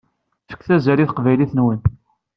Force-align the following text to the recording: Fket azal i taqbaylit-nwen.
Fket 0.51 0.69
azal 0.75 0.99
i 0.99 1.05
taqbaylit-nwen. 1.09 1.79